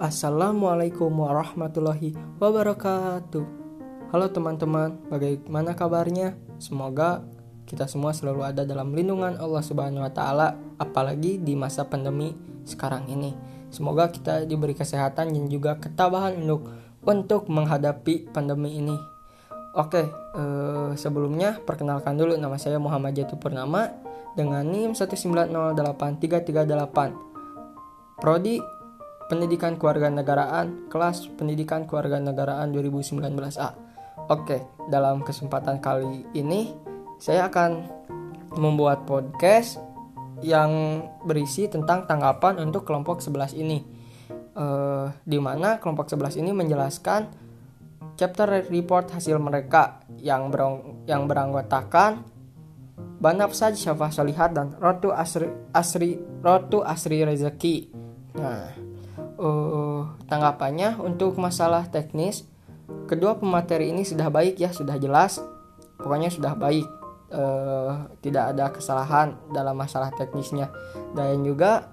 Assalamualaikum 0.00 1.12
warahmatullahi 1.12 2.16
wabarakatuh. 2.40 3.44
Halo 4.08 4.32
teman-teman, 4.32 4.96
bagaimana 5.12 5.76
kabarnya? 5.76 6.40
Semoga 6.56 7.20
kita 7.68 7.84
semua 7.84 8.16
selalu 8.16 8.48
ada 8.48 8.64
dalam 8.64 8.96
lindungan 8.96 9.36
Allah 9.36 9.60
Subhanahu 9.60 10.00
wa 10.00 10.08
taala, 10.08 10.56
apalagi 10.80 11.36
di 11.36 11.52
masa 11.52 11.84
pandemi 11.84 12.32
sekarang 12.64 13.12
ini. 13.12 13.36
Semoga 13.68 14.08
kita 14.08 14.48
diberi 14.48 14.72
kesehatan 14.72 15.36
dan 15.36 15.44
juga 15.52 15.76
ketabahan 15.76 16.48
untuk 16.48 16.72
untuk 17.04 17.52
menghadapi 17.52 18.32
pandemi 18.32 18.80
ini. 18.80 18.96
Oke, 19.76 20.08
eh, 20.16 20.90
sebelumnya 20.96 21.60
perkenalkan 21.60 22.16
dulu 22.16 22.40
nama 22.40 22.56
saya 22.56 22.80
Muhammad 22.80 23.20
Jatuh 23.20 23.36
Purnama 23.36 24.00
dengan 24.32 24.64
NIM 24.64 24.96
1908338. 24.96 27.12
Prodi 28.16 28.79
Pendidikan 29.30 29.78
Kewarganegaraan, 29.78 30.90
kelas 30.90 31.30
Pendidikan 31.38 31.86
Kewarganegaraan 31.86 32.74
2019A. 32.74 33.70
Oke, 34.26 34.58
dalam 34.90 35.22
kesempatan 35.22 35.78
kali 35.78 36.26
ini 36.34 36.74
saya 37.22 37.46
akan 37.46 37.86
membuat 38.58 39.06
podcast 39.06 39.78
yang 40.42 41.06
berisi 41.22 41.70
tentang 41.70 42.10
tanggapan 42.10 42.58
untuk 42.58 42.82
kelompok 42.82 43.22
11 43.22 43.54
ini. 43.54 43.78
Uh, 44.50 45.06
di 45.22 45.38
mana 45.38 45.78
kelompok 45.78 46.10
11 46.10 46.42
ini 46.42 46.50
menjelaskan 46.50 47.30
chapter 48.18 48.66
report 48.66 49.14
hasil 49.14 49.38
mereka 49.38 50.02
yang 50.18 50.50
berang, 50.50 51.06
yang 51.06 51.30
beranggotakan 51.30 52.26
Banafsaj 53.22 53.78
Syafa 53.78 54.10
Solihat 54.10 54.58
dan 54.58 54.74
Rotu 54.80 55.14
Asri 55.14 55.46
Asri 55.70 56.18
Rotu 56.42 56.82
Asri 56.82 57.22
Rezeki. 57.22 57.76
Nah, 58.34 58.89
uh, 59.40 60.02
tanggapannya 60.28 61.00
untuk 61.00 61.40
masalah 61.40 61.88
teknis 61.88 62.50
kedua 63.06 63.38
pemateri 63.38 63.90
ini 63.90 64.02
sudah 64.06 64.28
baik 64.30 64.58
ya 64.58 64.70
sudah 64.70 64.98
jelas. 64.98 65.42
Pokoknya 66.00 66.30
sudah 66.32 66.54
baik. 66.56 66.86
Uh, 67.30 68.10
tidak 68.26 68.54
ada 68.54 68.74
kesalahan 68.74 69.38
dalam 69.54 69.78
masalah 69.78 70.10
teknisnya. 70.10 70.70
Dan 71.14 71.46
juga 71.46 71.86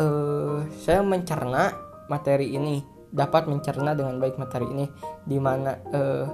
uh, 0.00 0.64
saya 0.80 1.04
mencerna 1.04 1.76
materi 2.08 2.56
ini 2.56 2.80
dapat 3.12 3.48
mencerna 3.52 3.92
dengan 3.92 4.16
baik 4.16 4.40
materi 4.40 4.64
ini. 4.68 4.86
Di 5.28 5.36
mana 5.36 5.76
uh, 5.92 6.26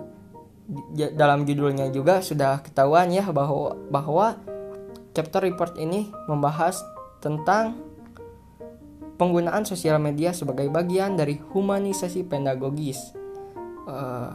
dalam 1.18 1.42
judulnya 1.42 1.90
juga 1.90 2.22
sudah 2.22 2.62
ketahuan 2.62 3.10
ya 3.10 3.26
bahwa 3.34 3.74
bahwa 3.90 4.38
chapter 5.10 5.42
report 5.42 5.74
ini 5.82 6.06
membahas 6.30 6.78
tentang 7.18 7.74
penggunaan 9.22 9.62
sosial 9.62 10.02
media 10.02 10.34
sebagai 10.34 10.66
bagian 10.66 11.14
dari 11.14 11.38
humanisasi 11.38 12.26
pedagogis. 12.26 13.14
Uh, 13.86 14.34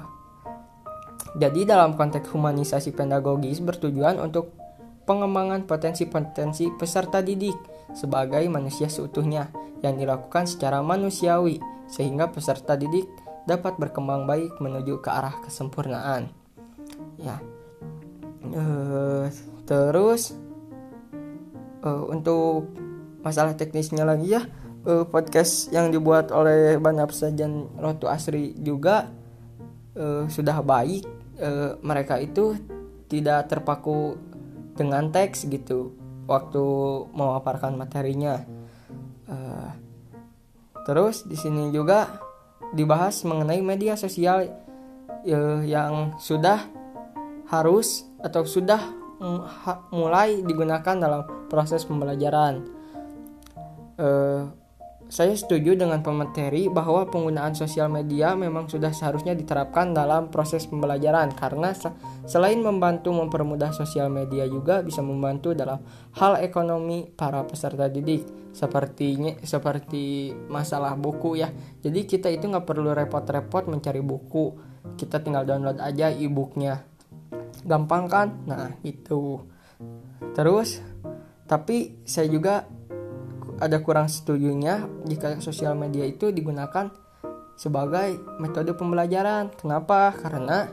jadi 1.35 1.67
dalam 1.67 1.99
konteks 1.99 2.31
humanisasi 2.31 2.95
pedagogis 2.95 3.59
bertujuan 3.59 4.15
untuk 4.23 4.55
pengembangan 5.03 5.67
potensi-potensi 5.67 6.71
peserta 6.79 7.19
didik 7.19 7.59
sebagai 7.91 8.47
manusia 8.47 8.87
seutuhnya 8.87 9.51
yang 9.83 9.99
dilakukan 9.99 10.47
secara 10.47 10.79
manusiawi 10.79 11.59
sehingga 11.91 12.31
peserta 12.31 12.79
didik 12.79 13.11
dapat 13.43 13.75
berkembang 13.75 14.23
baik 14.23 14.55
menuju 14.63 15.03
ke 15.03 15.09
arah 15.11 15.35
kesempurnaan. 15.43 16.31
Ya. 17.19 17.43
Uh, 18.47 19.27
terus 19.67 20.31
uh, 21.83 22.07
untuk 22.07 22.71
masalah 23.19 23.59
teknisnya 23.59 24.07
lagi 24.07 24.31
ya 24.31 24.47
uh, 24.87 25.05
podcast 25.05 25.69
yang 25.75 25.91
dibuat 25.91 26.31
oleh 26.31 26.79
Banapsa 26.79 27.29
dan 27.35 27.67
Rotu 27.75 28.07
Asri 28.07 28.55
juga 28.55 29.11
uh, 29.99 30.25
sudah 30.31 30.63
baik. 30.63 31.03
Uh, 31.37 31.77
mereka 31.85 32.17
itu 32.17 32.57
tidak 33.11 33.51
terpaku 33.51 34.17
dengan 34.73 35.13
teks 35.13 35.45
gitu 35.45 35.93
waktu 36.25 36.63
memaparkan 37.11 37.75
materinya. 37.75 38.41
Uh, 39.27 39.69
terus 40.87 41.27
di 41.27 41.35
sini 41.35 41.69
juga 41.69 42.23
dibahas 42.71 43.21
mengenai 43.27 43.59
media 43.59 43.99
sosial 43.99 44.47
uh, 45.27 45.61
yang 45.61 46.15
sudah 46.17 46.63
harus 47.47 48.07
atau 48.19 48.43
sudah 48.43 48.79
mulai 49.89 50.45
digunakan 50.45 50.93
dalam 50.93 51.21
proses 51.49 51.81
pembelajaran. 51.87 52.61
Uh, 53.97 54.45
saya 55.07 55.31
setuju 55.39 55.71
dengan 55.79 56.03
pemateri 56.03 56.67
bahwa 56.67 57.07
penggunaan 57.07 57.55
sosial 57.55 57.87
media 57.87 58.35
memang 58.35 58.67
sudah 58.67 58.91
seharusnya 58.91 59.31
diterapkan 59.39 59.95
dalam 59.95 60.27
proses 60.27 60.67
pembelajaran 60.67 61.31
karena 61.31 61.71
selain 62.27 62.59
membantu 62.59 63.15
mempermudah 63.15 63.71
sosial 63.71 64.11
media 64.11 64.43
juga 64.51 64.83
bisa 64.83 64.99
membantu 64.99 65.55
dalam 65.55 65.79
hal 66.19 66.43
ekonomi 66.43 67.07
para 67.07 67.39
peserta 67.47 67.87
didik. 67.87 68.51
Sepertinya 68.51 69.39
seperti 69.47 70.35
masalah 70.51 70.99
buku 70.99 71.39
ya. 71.39 71.55
Jadi 71.79 72.03
kita 72.03 72.27
itu 72.27 72.51
nggak 72.51 72.67
perlu 72.67 72.91
repot-repot 72.91 73.71
mencari 73.71 74.03
buku. 74.03 74.59
Kita 74.99 75.23
tinggal 75.23 75.47
download 75.47 75.79
aja 75.79 76.11
e-booknya. 76.11 76.83
Gampang 77.63 78.11
kan? 78.11 78.27
Nah 78.43 78.75
itu. 78.83 79.39
Terus 80.35 80.83
tapi 81.47 82.03
saya 82.03 82.27
juga 82.27 82.67
ada 83.57 83.81
kurang 83.81 84.05
setujunya 84.05 84.85
jika 85.05 85.41
sosial 85.41 85.73
media 85.73 86.05
itu 86.05 86.29
digunakan 86.29 86.93
sebagai 87.57 88.21
metode 88.37 88.77
pembelajaran. 88.77 89.49
Kenapa? 89.57 90.13
Karena 90.13 90.69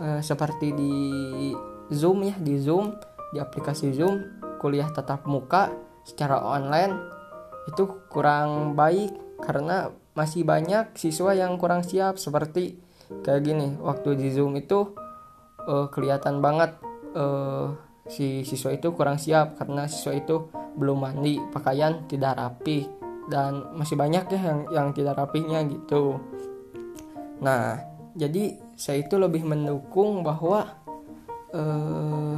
e, 0.00 0.24
seperti 0.24 0.72
di 0.72 0.94
Zoom 1.92 2.24
ya, 2.24 2.34
di 2.40 2.56
Zoom, 2.56 2.96
di 3.30 3.38
aplikasi 3.38 3.92
Zoom, 3.92 4.40
kuliah 4.56 4.88
tatap 4.88 5.28
muka 5.28 5.68
secara 6.08 6.40
online 6.40 6.96
itu 7.68 7.84
kurang 8.08 8.72
baik 8.72 9.12
karena 9.44 9.92
masih 10.16 10.42
banyak 10.42 10.96
siswa 10.96 11.36
yang 11.36 11.60
kurang 11.60 11.84
siap 11.84 12.16
seperti 12.16 12.80
kayak 13.20 13.44
gini. 13.44 13.76
Waktu 13.84 14.16
di 14.16 14.32
Zoom 14.32 14.56
itu 14.56 14.96
e, 15.60 15.92
kelihatan 15.92 16.40
banget 16.40 16.80
e, 17.12 17.24
si 18.08 18.48
siswa 18.48 18.72
itu 18.72 18.96
kurang 18.96 19.20
siap 19.20 19.60
karena 19.60 19.84
siswa 19.84 20.16
itu 20.16 20.48
belum 20.76 20.98
mandi 20.98 21.40
pakaian 21.54 22.04
tidak 22.10 22.36
rapi 22.36 22.98
dan 23.28 23.76
masih 23.76 23.94
banyak 23.94 24.24
ya 24.32 24.40
yang 24.40 24.60
yang 24.72 24.88
tidak 24.96 25.20
rapinya 25.20 25.60
gitu. 25.68 26.16
Nah 27.44 27.78
jadi 28.16 28.56
saya 28.74 29.04
itu 29.04 29.20
lebih 29.20 29.44
mendukung 29.44 30.24
bahwa 30.24 30.64
eh, 31.52 32.36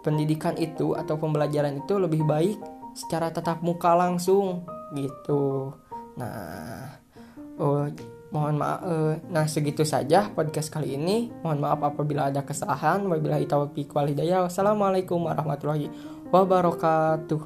pendidikan 0.00 0.54
itu 0.54 0.94
atau 0.94 1.18
pembelajaran 1.18 1.82
itu 1.82 1.98
lebih 1.98 2.22
baik 2.22 2.58
secara 2.94 3.34
tatap 3.34 3.60
muka 3.60 3.92
langsung 3.98 4.62
gitu. 4.94 5.74
Nah 6.16 6.96
oh, 7.58 7.90
mohon 8.30 8.56
maaf 8.56 8.80
eh, 8.86 9.14
nah 9.26 9.44
segitu 9.50 9.82
saja 9.82 10.30
podcast 10.30 10.70
kali 10.70 10.94
ini. 10.94 11.34
Mohon 11.42 11.60
maaf 11.66 11.80
apabila 11.82 12.30
ada 12.30 12.46
kesalahan. 12.46 13.02
Wabillahi 13.04 13.50
taufiq 13.50 13.90
walhidayah 13.90 14.46
wassalamualaikum 14.46 15.26
warahmatullahi 15.26 16.15
wabarakatuh 16.32 17.40